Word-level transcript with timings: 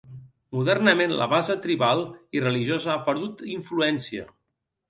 Modernament 0.59 1.13
la 1.19 1.27
base 1.33 1.57
tribal 1.67 2.03
i 2.39 2.43
religiosa 2.47 2.93
ha 2.95 3.07
perdut 3.11 3.45
influència. 3.61 4.27